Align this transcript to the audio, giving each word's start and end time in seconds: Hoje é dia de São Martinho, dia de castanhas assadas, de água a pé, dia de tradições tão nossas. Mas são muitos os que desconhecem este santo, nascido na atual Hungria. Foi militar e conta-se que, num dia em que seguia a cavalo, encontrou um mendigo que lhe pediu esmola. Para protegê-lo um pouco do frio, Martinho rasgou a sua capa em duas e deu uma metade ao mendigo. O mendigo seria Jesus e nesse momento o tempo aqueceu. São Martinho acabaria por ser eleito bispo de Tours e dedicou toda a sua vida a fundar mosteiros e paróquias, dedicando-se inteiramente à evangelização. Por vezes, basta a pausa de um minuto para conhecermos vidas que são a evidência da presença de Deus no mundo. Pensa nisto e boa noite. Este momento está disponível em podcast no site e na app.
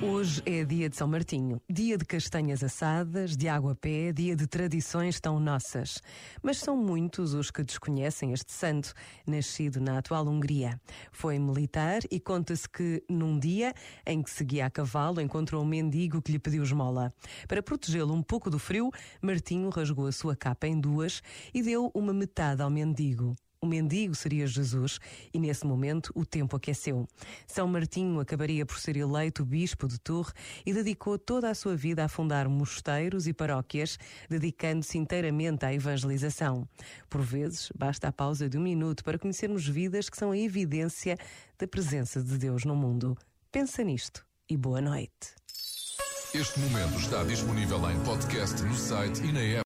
Hoje 0.00 0.40
é 0.46 0.64
dia 0.64 0.88
de 0.88 0.96
São 0.96 1.08
Martinho, 1.08 1.60
dia 1.68 1.98
de 1.98 2.04
castanhas 2.04 2.62
assadas, 2.62 3.36
de 3.36 3.48
água 3.48 3.72
a 3.72 3.74
pé, 3.74 4.12
dia 4.12 4.36
de 4.36 4.46
tradições 4.46 5.18
tão 5.18 5.40
nossas. 5.40 6.00
Mas 6.40 6.58
são 6.58 6.76
muitos 6.76 7.34
os 7.34 7.50
que 7.50 7.64
desconhecem 7.64 8.32
este 8.32 8.52
santo, 8.52 8.94
nascido 9.26 9.80
na 9.80 9.98
atual 9.98 10.28
Hungria. 10.28 10.80
Foi 11.10 11.36
militar 11.40 12.02
e 12.12 12.20
conta-se 12.20 12.68
que, 12.68 13.02
num 13.10 13.40
dia 13.40 13.74
em 14.06 14.22
que 14.22 14.30
seguia 14.30 14.66
a 14.66 14.70
cavalo, 14.70 15.20
encontrou 15.20 15.64
um 15.64 15.66
mendigo 15.66 16.22
que 16.22 16.30
lhe 16.30 16.38
pediu 16.38 16.62
esmola. 16.62 17.12
Para 17.48 17.60
protegê-lo 17.60 18.14
um 18.14 18.22
pouco 18.22 18.48
do 18.48 18.58
frio, 18.58 18.92
Martinho 19.20 19.68
rasgou 19.68 20.06
a 20.06 20.12
sua 20.12 20.36
capa 20.36 20.68
em 20.68 20.78
duas 20.78 21.20
e 21.52 21.60
deu 21.60 21.90
uma 21.92 22.12
metade 22.12 22.62
ao 22.62 22.70
mendigo. 22.70 23.34
O 23.60 23.66
mendigo 23.66 24.14
seria 24.14 24.46
Jesus 24.46 25.00
e 25.34 25.38
nesse 25.38 25.66
momento 25.66 26.12
o 26.14 26.24
tempo 26.24 26.56
aqueceu. 26.56 27.08
São 27.46 27.66
Martinho 27.66 28.20
acabaria 28.20 28.64
por 28.64 28.78
ser 28.78 28.96
eleito 28.96 29.44
bispo 29.44 29.88
de 29.88 29.98
Tours 29.98 30.32
e 30.64 30.72
dedicou 30.72 31.18
toda 31.18 31.50
a 31.50 31.54
sua 31.54 31.74
vida 31.74 32.04
a 32.04 32.08
fundar 32.08 32.48
mosteiros 32.48 33.26
e 33.26 33.32
paróquias, 33.32 33.98
dedicando-se 34.30 34.96
inteiramente 34.96 35.66
à 35.66 35.74
evangelização. 35.74 36.68
Por 37.10 37.22
vezes, 37.22 37.70
basta 37.76 38.06
a 38.06 38.12
pausa 38.12 38.48
de 38.48 38.56
um 38.56 38.62
minuto 38.62 39.02
para 39.02 39.18
conhecermos 39.18 39.66
vidas 39.66 40.08
que 40.08 40.16
são 40.16 40.30
a 40.30 40.38
evidência 40.38 41.18
da 41.58 41.66
presença 41.66 42.22
de 42.22 42.38
Deus 42.38 42.64
no 42.64 42.76
mundo. 42.76 43.18
Pensa 43.50 43.82
nisto 43.82 44.24
e 44.48 44.56
boa 44.56 44.80
noite. 44.80 45.34
Este 46.34 46.60
momento 46.60 46.98
está 46.98 47.24
disponível 47.24 47.90
em 47.90 47.98
podcast 48.04 48.62
no 48.62 48.74
site 48.74 49.22
e 49.24 49.32
na 49.32 49.40
app. 49.40 49.56